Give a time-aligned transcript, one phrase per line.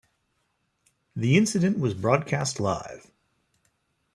[1.15, 3.11] The incident was broadcast live.